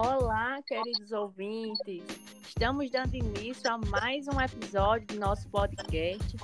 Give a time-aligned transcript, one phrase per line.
[0.00, 2.04] Olá, queridos ouvintes.
[2.46, 6.36] Estamos dando início a mais um episódio do nosso podcast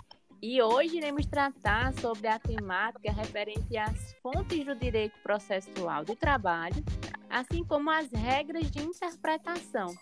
[0.42, 6.82] e hoje iremos tratar sobre a temática referente às fontes do direito processual do trabalho,
[7.30, 9.94] assim como as regras de interpretação.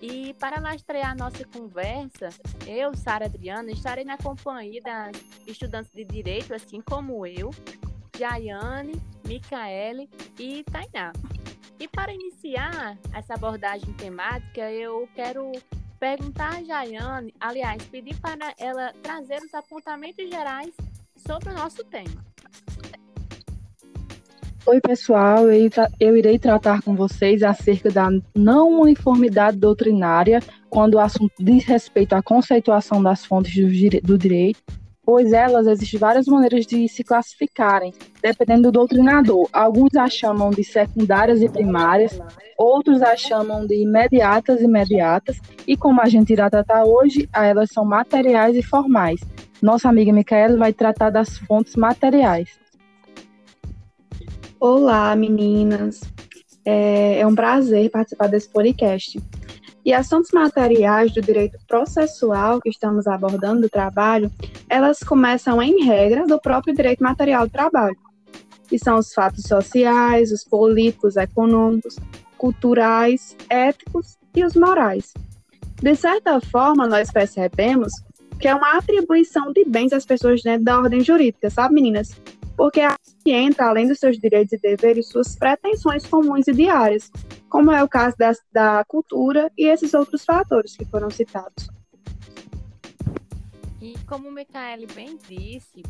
[0.00, 2.30] E para lastrear nossa conversa,
[2.66, 7.50] eu, Sara Adriana, estarei na companhia das estudantes de direito, assim como eu,
[8.18, 8.94] Jaiane,
[9.26, 11.12] Micaele e Tainá.
[11.80, 15.50] E para iniciar essa abordagem temática, eu quero
[15.98, 20.74] perguntar a Jaiane, aliás, pedir para ela trazer os apontamentos gerais
[21.16, 22.22] sobre o nosso tema.
[24.66, 25.46] Oi, pessoal,
[25.98, 32.12] eu irei tratar com vocês acerca da não uniformidade doutrinária quando o assunto diz respeito
[32.12, 33.54] à conceituação das fontes
[34.02, 34.62] do direito
[35.10, 39.48] pois elas existem várias maneiras de se classificarem, dependendo do doutrinador.
[39.52, 42.16] Alguns as chamam de secundárias e primárias,
[42.56, 47.70] outros as chamam de imediatas e imediatas, e como a gente irá tratar hoje, elas
[47.72, 49.18] são materiais e formais.
[49.60, 52.48] Nossa amiga Micaela vai tratar das fontes materiais.
[54.60, 56.02] Olá, meninas.
[56.64, 59.20] É, é um prazer participar desse podcast.
[59.84, 64.30] E as fontes materiais do direito processual que estamos abordando do trabalho,
[64.68, 67.96] elas começam, em regra, do próprio direito material do trabalho,
[68.68, 71.96] que são os fatos sociais, os políticos, econômicos,
[72.36, 75.12] culturais, éticos e os morais.
[75.82, 77.92] De certa forma, nós percebemos
[78.38, 82.10] que é uma atribuição de bens às pessoas dentro da ordem jurídica, sabe, meninas?
[82.56, 82.80] Porque
[83.22, 87.10] que entra, além dos seus direitos e deveres, suas pretensões comuns e diárias,
[87.48, 91.68] como é o caso da, da cultura e esses outros fatores que foram citados.
[93.80, 95.82] E como o Micaele bem disse,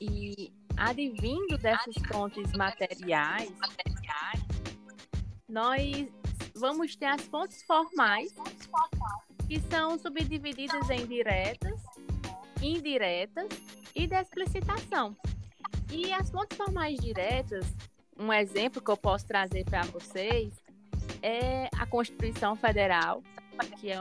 [0.00, 3.52] e advindo dessas fontes materiais,
[5.48, 6.06] nós
[6.54, 8.34] vamos ter as fontes formais,
[9.48, 11.80] que são subdivididas em diretas,
[12.62, 13.48] indiretas
[13.94, 15.16] e de explicitação.
[15.90, 17.66] E as fontes formais diretas,
[18.18, 20.52] um exemplo que eu posso trazer para vocês
[21.22, 23.22] é a Constituição Federal,
[23.80, 23.98] que é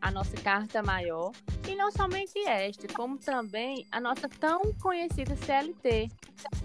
[0.00, 1.32] a nossa Carta Maior,
[1.68, 6.08] e não somente esta, como também a nossa tão conhecida CLT,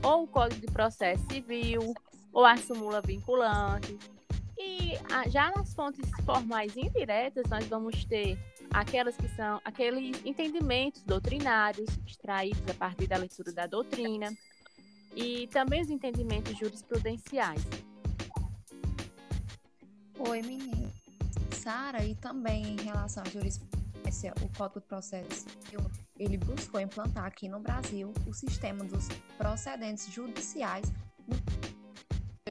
[0.03, 1.93] ou o Código de Processo Civil,
[2.33, 3.97] ou a súmula vinculante.
[4.57, 4.93] E
[5.29, 8.39] já nas fontes formais indiretas, nós vamos ter
[8.71, 14.35] aquelas que são aqueles entendimentos doutrinários extraídos a partir da leitura da doutrina,
[15.17, 17.61] e também os entendimentos jurisprudenciais.
[20.19, 20.93] Oi, menino.
[21.51, 25.47] Sara, e também em relação à jurisprudência, o Código de Processo
[26.19, 29.07] ele buscou implantar aqui no Brasil o sistema dos
[29.37, 30.91] procedentes judiciais,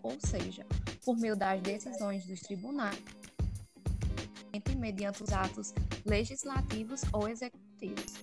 [0.02, 0.66] ou seja,
[1.04, 3.00] por meio das decisões dos tribunais,
[4.76, 5.72] mediante os atos
[6.04, 8.14] legislativos ou executivos.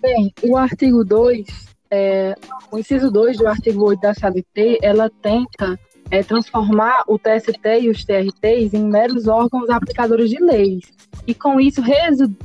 [0.00, 2.34] Bem, o artigo 2 é,
[2.70, 5.78] o inciso 2 do artigo 8 da CLT, ela tenta
[6.10, 10.92] é, transformar o TST e os TRTs em meros órgãos aplicadores de leis,
[11.26, 11.82] e com isso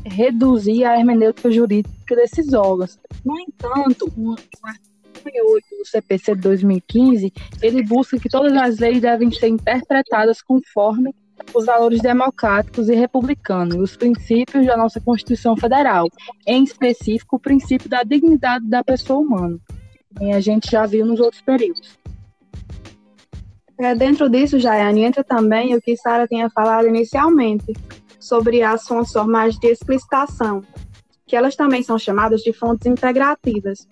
[0.05, 2.99] reduzir a hermenêutica jurídica desses órgãos.
[3.23, 9.01] No entanto, o, artigo 8 do CPC de 2015, ele busca que todas as leis
[9.01, 11.13] devem ser interpretadas conforme
[11.53, 16.07] os valores democráticos e republicanos, os princípios da nossa Constituição Federal,
[16.45, 19.57] em específico o princípio da dignidade da pessoa humana.
[20.19, 21.97] E a gente já viu nos outros períodos.
[23.79, 27.73] É, dentro disso, Jaiane, entra também o que Sara tinha falado inicialmente,
[28.19, 30.61] sobre as fontes formais de explicitação,
[31.25, 33.87] que elas também são chamadas de fontes integrativas,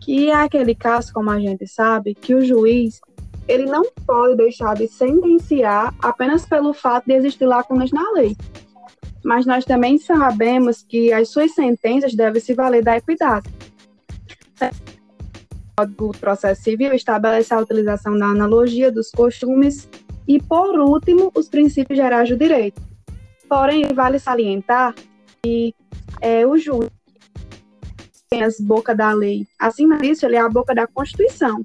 [0.00, 2.98] que é aquele caso, como a gente sabe, que o juiz
[3.48, 8.36] ele não pode deixar de sentenciar apenas pelo fato de existir lacunas na lei.
[9.24, 13.48] Mas nós também sabemos que as suas sentenças devem se valer da equidade.
[15.80, 19.88] O do Processo Civil estabelece a utilização da analogia dos costumes
[20.26, 22.82] e, por último, os princípios gerais do direito.
[23.48, 24.94] Porém, vale salientar
[25.42, 25.74] que
[26.20, 26.90] é, o juiz
[28.28, 29.46] tem as boca da lei.
[29.58, 31.64] Acima disso, ele é a boca da Constituição.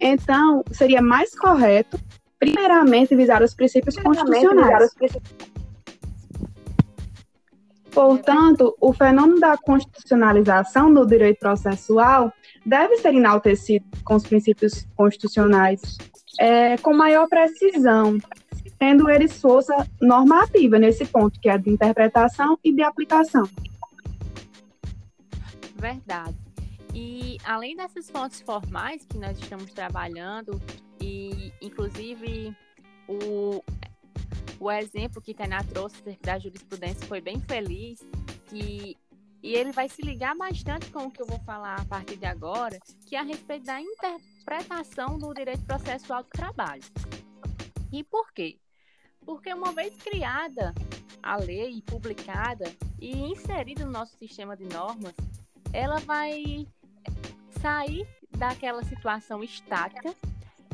[0.00, 1.98] Então, seria mais correto,
[2.38, 4.94] primeiramente, visar os princípios constitucionais.
[7.90, 12.30] Portanto, o fenômeno da constitucionalização do direito processual
[12.64, 15.80] deve ser enaltecido com os princípios constitucionais
[16.38, 18.18] é, com maior precisão,
[18.78, 23.48] tendo eles força normativa nesse ponto, que é de interpretação e de aplicação.
[25.76, 26.45] Verdade.
[26.98, 30.58] E além dessas fontes formais que nós estamos trabalhando,
[30.98, 32.56] e inclusive
[33.06, 33.62] o,
[34.58, 38.00] o exemplo que Tainá trouxe da jurisprudência foi bem feliz,
[38.46, 38.96] que,
[39.42, 42.24] e ele vai se ligar bastante com o que eu vou falar a partir de
[42.24, 46.82] agora, que é a respeito da interpretação do direito processual do trabalho.
[47.92, 48.58] E por quê?
[49.20, 50.72] Porque uma vez criada
[51.22, 55.14] a lei, publicada e inserida no nosso sistema de normas,
[55.74, 56.66] ela vai
[57.60, 58.06] sair
[58.36, 60.14] daquela situação estática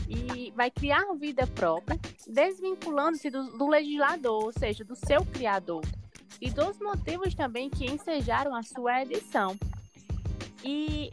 [0.08, 5.82] e vai criar vida própria, desvinculando-se do, do, legislador, ou seja, do seu criador,
[6.40, 9.56] e dos motivos também que ensejaram a sua edição.
[10.64, 11.12] E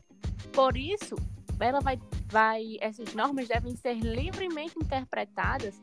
[0.51, 1.15] por isso,
[1.59, 5.79] ela vai, vai, essas normas devem ser livremente interpretadas,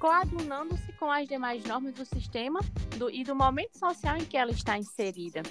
[0.00, 2.60] coadunando-se com as demais normas do sistema
[2.98, 5.42] do, e do momento social em que ela está inserida.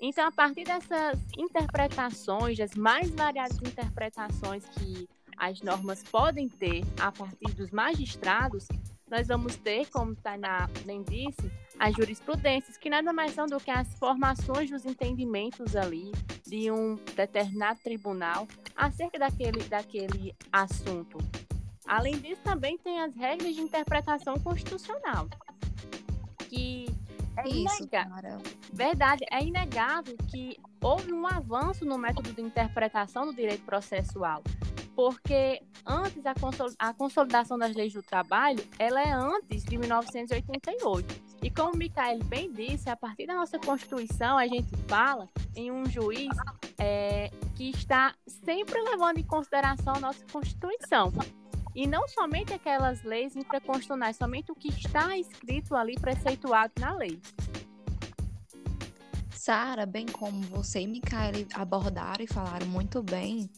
[0.00, 5.08] Então, a partir dessas interpretações, das mais variadas interpretações que
[5.38, 8.68] as normas podem ter a partir dos magistrados,
[9.08, 13.70] nós vamos ter, como Tainá bem disse, as jurisprudências, que nada mais são do que
[13.70, 16.10] as formações dos entendimentos ali
[16.44, 21.18] de um determinado tribunal acerca daquele, daquele assunto.
[21.86, 25.28] Além disso, também tem as regras de interpretação constitucional,
[26.48, 26.86] que
[27.36, 28.42] é inegável.
[28.72, 34.42] Verdade, é inegável que houve um avanço no método de interpretação do direito processual
[34.96, 41.22] porque antes a, consol a consolidação das leis do trabalho, ela é antes de 1988.
[41.42, 45.70] E como o Micael bem disse, a partir da nossa Constituição, a gente fala em
[45.70, 46.34] um juiz
[46.78, 51.12] é, que está sempre levando em consideração a nossa Constituição.
[51.76, 57.20] E não somente aquelas leis infraconstitucionais, somente o que está escrito ali, preceituado na lei.
[59.30, 63.50] Sara, bem como você e Micaele abordaram e falaram muito bem,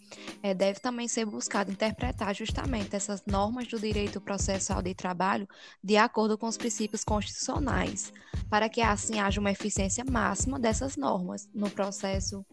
[0.42, 5.48] é, deve também ser buscado interpretar justamente essas normas do direito processual de trabalho
[5.82, 8.12] de acordo com os princípios constitucionais,
[8.50, 12.44] para que assim haja uma eficiência máxima dessas normas no processo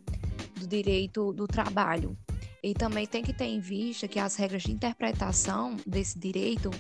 [0.56, 2.16] do direito do trabalho.
[2.66, 6.72] E também tem que ter em vista que as regras de interpretação desse direito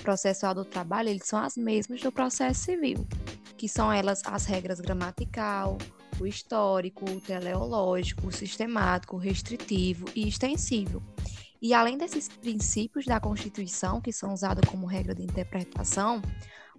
[0.00, 3.04] processual do trabalho eles são as mesmas do processo civil,
[3.56, 5.78] que são elas as regras gramatical,
[6.20, 11.02] o histórico, o teleológico, o sistemático, o restritivo e extensível.
[11.60, 16.22] E além desses princípios da Constituição, que são usados como regra de interpretação,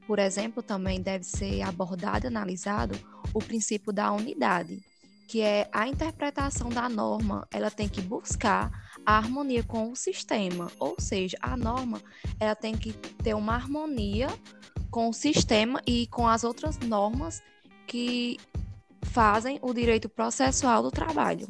[0.07, 2.97] por exemplo, também deve ser abordado e analisado
[3.33, 4.81] o princípio da unidade,
[5.27, 8.71] que é a interpretação da norma, ela tem que buscar
[9.05, 12.01] a harmonia com o sistema, ou seja, a norma
[12.39, 14.27] ela tem que ter uma harmonia
[14.91, 17.41] com o sistema e com as outras normas
[17.87, 18.37] que
[19.05, 21.47] fazem o direito processual do trabalho.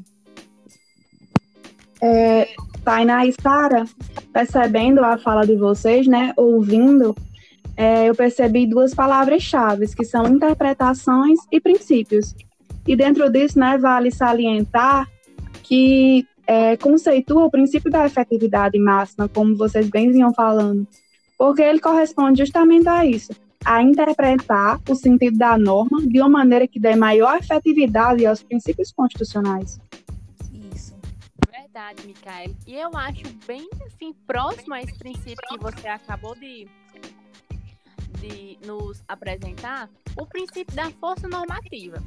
[2.01, 2.49] É,
[2.83, 3.85] Tainá e Sara,
[4.31, 7.15] percebendo a fala de vocês, né, ouvindo,
[7.77, 12.35] é, eu percebi duas palavras-chave, que são interpretações e princípios.
[12.87, 15.09] E dentro disso, né, vale salientar
[15.63, 20.87] que é, conceitua o princípio da efetividade máxima, como vocês bem vinham falando,
[21.37, 23.33] porque ele corresponde justamente a isso,
[23.65, 28.91] a interpretar o sentido da norma de uma maneira que dê maior efetividade aos princípios
[28.91, 29.79] constitucionais.
[30.75, 30.93] Isso.
[31.49, 32.53] Verdade, Micael.
[32.67, 36.67] E eu acho bem assim, próximo a esse princípio que você acabou de,
[38.19, 42.03] de nos apresentar, o princípio da força normativa.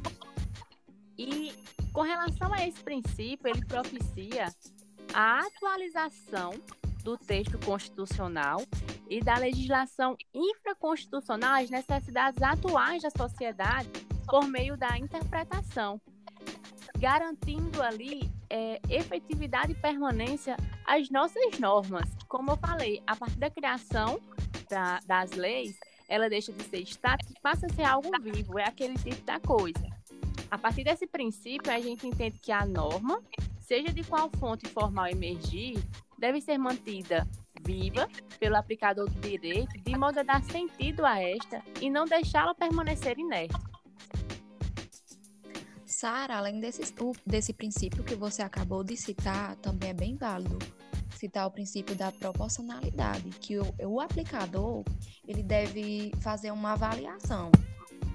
[1.17, 1.53] E
[1.91, 4.53] com relação a esse princípio, ele propicia
[5.13, 6.53] a atualização
[7.03, 8.61] do texto constitucional
[9.09, 13.89] e da legislação infraconstitucional às necessidades atuais da sociedade
[14.25, 16.01] por meio da interpretação,
[16.99, 22.09] garantindo ali é, efetividade e permanência às nossas normas.
[22.27, 24.19] Como eu falei, a partir da criação
[24.69, 28.65] da, das leis, ela deixa de ser estática e passa a ser algo vivo, é
[28.65, 29.96] aquele tipo da coisa.
[30.49, 33.21] A partir desse princípio, a gente entende que a norma,
[33.59, 35.77] seja de qual fonte formal emergir,
[36.17, 37.27] deve ser mantida
[37.61, 38.07] viva
[38.39, 43.19] pelo aplicador do direito, de modo a dar sentido a esta e não deixá-la permanecer
[43.19, 43.55] inerte.
[45.85, 46.93] Sara, além desse,
[47.25, 50.59] desse princípio que você acabou de citar, também é bem válido
[51.17, 54.83] citar o princípio da proporcionalidade, que o, o aplicador
[55.27, 57.51] ele deve fazer uma avaliação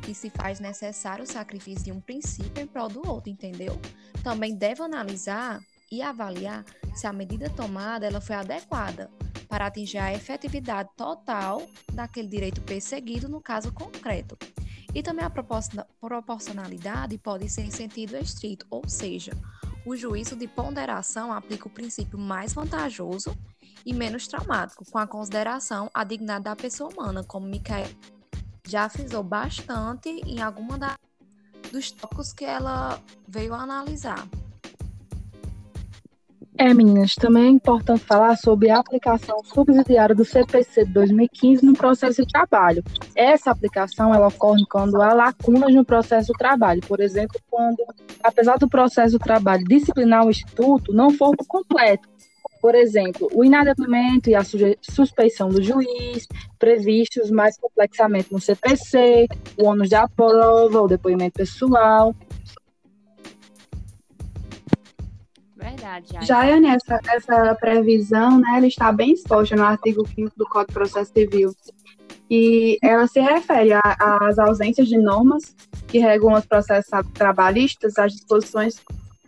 [0.02, 3.80] que se faz necessário o sacrifício de um princípio em prol do outro, entendeu?
[4.22, 9.10] Também deve analisar e avaliar se a medida tomada ela foi adequada
[9.48, 14.36] para atingir a efetividade total daquele direito perseguido no caso concreto.
[14.94, 15.30] E também a
[16.00, 19.32] proporcionalidade pode ser em sentido estrito, ou seja,
[19.86, 23.36] o juízo de ponderação aplica o princípio mais vantajoso
[23.84, 27.88] e menos traumático, com a consideração à dignidade da pessoa humana, como Micael
[28.72, 30.94] já frisou bastante em alguma da,
[31.70, 32.98] dos tópicos que ela
[33.28, 34.26] veio analisar.
[36.56, 41.74] É, meninas, também é importante falar sobre a aplicação subsidiária do CPC de 2015 no
[41.74, 42.82] processo de trabalho.
[43.14, 46.80] Essa aplicação ela ocorre quando há lacunas no processo de trabalho.
[46.80, 47.84] Por exemplo, quando,
[48.22, 52.08] apesar do processo de trabalho disciplinar o instituto não for completo,
[52.62, 54.42] por exemplo, o inadimplemento e a
[54.80, 56.28] suspeição do juiz,
[56.60, 59.26] previstos mais complexamente no CPC,
[59.58, 62.14] o ônus de prova, o depoimento pessoal,
[65.56, 66.06] Verdade.
[66.12, 70.44] Já, já é nessa essa previsão, né, ela está bem exposta no artigo 5 do
[70.44, 71.54] Código de Processo Civil.
[72.28, 75.54] E ela se refere às ausências de normas
[75.86, 78.80] que regulam os processos trabalhistas, às disposições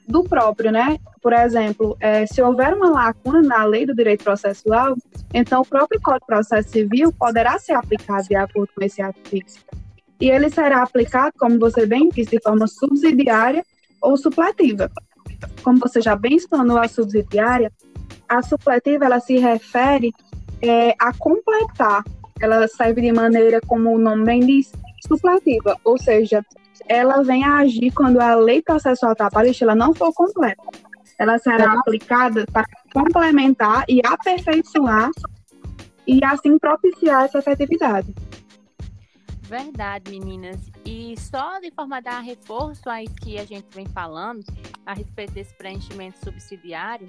[0.08, 0.98] do próprio, né?
[1.24, 4.94] Por exemplo, é, se houver uma lacuna na lei do direito processual,
[5.32, 9.46] então o próprio Código de Processo Civil poderá ser aplicado de acordo com esse artigo.
[10.20, 13.64] E ele será aplicado, como você bem disse, de forma subsidiária
[14.00, 14.88] ou supletiva
[15.62, 17.72] como você já bem explanou a subsidiária,
[18.28, 20.12] a supletiva ela se refere
[20.62, 22.04] é, a completar.
[22.40, 24.72] Ela serve de maneira, como o nome bem diz,
[25.06, 26.44] supletiva, ou seja,
[26.88, 30.62] ela vem a agir quando a lei processual trabalhista ela não for completa.
[31.18, 35.10] Ela será aplicada para complementar e aperfeiçoar
[36.06, 38.14] e assim propiciar essa efetividade.
[39.42, 40.58] Verdade, meninas.
[40.84, 44.42] E só de forma a dar reforço a isso que a gente vem falando
[44.84, 47.08] a respeito desse preenchimento subsidiário,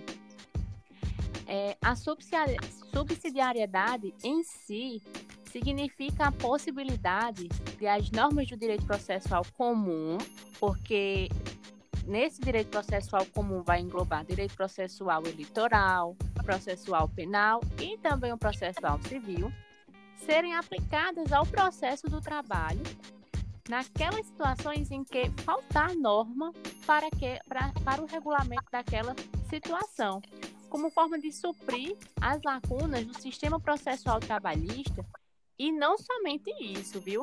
[1.47, 5.01] é, a subsidiariedade em si
[5.51, 7.47] significa a possibilidade
[7.77, 10.17] de as normas do direito processual comum,
[10.59, 11.29] porque
[12.05, 18.99] nesse direito processual comum vai englobar direito processual eleitoral, processual penal e também o processual
[19.03, 19.51] civil
[20.25, 22.81] serem aplicadas ao processo do trabalho
[23.69, 26.53] naquelas situações em que faltar norma
[26.85, 29.15] para, que, para, para o regulamento daquela
[29.49, 30.21] situação,
[30.69, 35.03] como forma de suprir as lacunas do sistema processual trabalhista
[35.57, 37.21] e não somente isso, viu?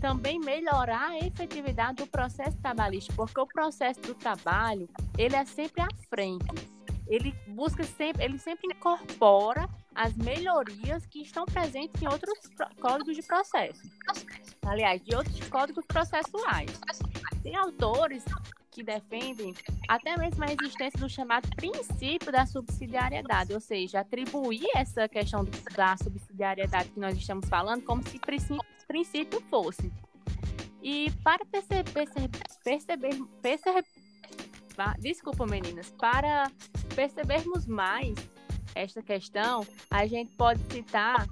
[0.00, 5.82] Também melhorar a efetividade do processo trabalhista, porque o processo do trabalho, ele é sempre
[5.82, 6.78] à frente
[7.08, 12.38] ele busca sempre, ele sempre incorpora as melhorias que estão presentes em outros
[12.80, 13.82] códigos de processo.
[14.64, 16.70] Aliás, de outros códigos processuais.
[17.42, 18.24] Tem autores
[18.70, 19.54] que defendem
[19.88, 25.96] até mesmo a existência do chamado princípio da subsidiariedade, ou seja, atribuir essa questão da
[25.96, 28.77] subsidiariedade que nós estamos falando como se princípio
[29.42, 29.92] fosse.
[30.82, 32.30] E para perceber, perceber,
[32.64, 33.16] perceber
[34.98, 36.50] desculpa meninas, para
[36.94, 38.14] percebermos mais
[38.74, 41.26] esta questão, a gente pode citar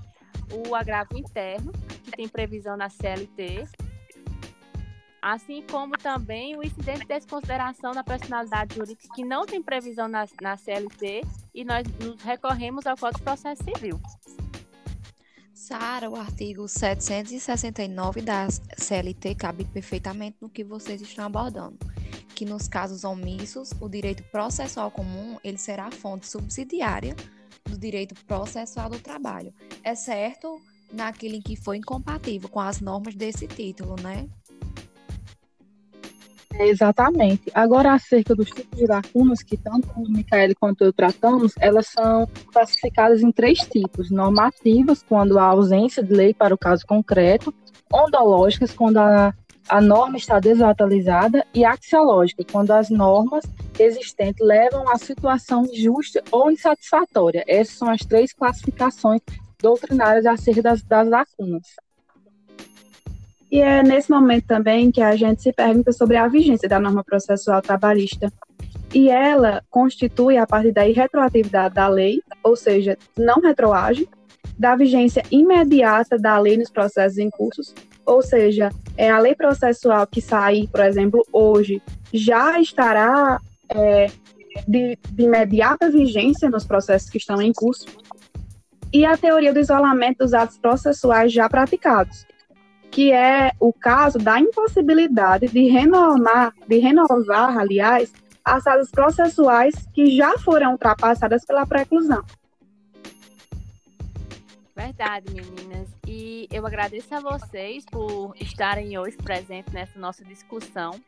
[0.50, 1.72] o agravo interno,
[2.04, 3.68] que tem previsão na CLT,
[5.22, 10.26] assim como também o incidente de desconsideração da personalidade jurídica, que não tem previsão na,
[10.40, 11.22] na CLT,
[11.54, 14.00] e nós nos recorremos ao Código de Processo Civil.
[15.66, 18.46] Sara, o artigo 769 da
[18.78, 21.78] CLT cabe perfeitamente no que vocês estão abordando
[22.36, 27.16] que nos casos omissos, o direito processual comum ele será a fonte subsidiária
[27.68, 29.52] do direito processual do trabalho,
[29.84, 30.60] exceto
[30.92, 34.28] naquele em que foi incompatível com as normas desse título, né?
[36.60, 37.50] Exatamente.
[37.54, 42.26] Agora, acerca dos tipos de lacunas que tanto o Micaele quanto eu tratamos, elas são
[42.52, 47.54] classificadas em três tipos: normativas, quando há ausência de lei para o caso concreto,
[47.92, 49.34] ondológicas, quando a
[49.68, 53.44] a norma está desatualizada e axiológica, quando as normas
[53.78, 57.44] existentes levam a situação justa ou insatisfatória.
[57.48, 59.20] Essas são as três classificações
[59.60, 61.66] doutrinárias acerca das, das lacunas.
[63.50, 67.04] E é nesse momento também que a gente se pergunta sobre a vigência da norma
[67.04, 68.32] processual trabalhista.
[68.94, 74.08] E ela constitui, a partir da irretroatividade da lei, ou seja, não retroage,
[74.58, 77.74] da vigência imediata da lei nos processos em cursos,
[78.04, 83.38] ou seja, é a lei processual que sair, por exemplo, hoje, já estará
[83.68, 84.06] é,
[84.66, 87.86] de, de imediata vigência nos processos que estão em curso,
[88.92, 92.24] e a teoria do isolamento dos atos processuais já praticados,
[92.96, 98.10] que é o caso da impossibilidade de renovar, de renovar, aliás,
[98.42, 102.24] as atos processuais que já foram ultrapassadas pela preclusão.
[104.74, 105.90] Verdade, meninas.
[106.06, 110.98] E eu agradeço a vocês por estarem hoje presentes nessa nossa discussão.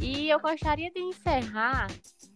[0.00, 1.86] E eu gostaria de encerrar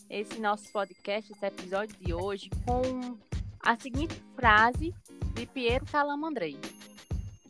[0.09, 3.19] esse nosso podcast, esse episódio de hoje, com
[3.64, 4.95] a seguinte frase
[5.35, 6.57] de Piero Calamandrei.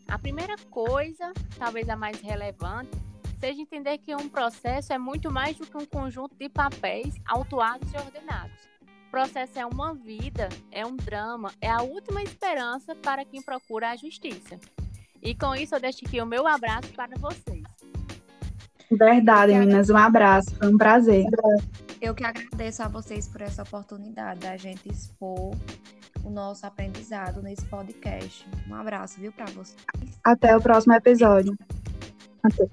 [0.09, 2.91] A primeira coisa, talvez a mais relevante,
[3.41, 7.93] seja entender que um processo é muito mais do que um conjunto de papéis autuados
[7.93, 8.57] e ordenados.
[9.09, 13.91] O processo é uma vida, é um drama, é a última esperança para quem procura
[13.91, 14.59] a justiça.
[15.23, 17.65] E com isso eu deixo aqui o meu abraço para vocês.
[18.91, 19.91] Verdade, meninas.
[19.91, 20.55] Um abraço.
[20.57, 21.25] Foi um prazer.
[22.01, 25.57] Eu que agradeço a vocês por essa oportunidade da gente expor
[26.27, 28.47] o nosso aprendizado nesse podcast.
[28.69, 29.77] Um abraço, viu, para vocês.
[30.25, 31.57] Até o próximo episódio.
[32.43, 32.69] Até.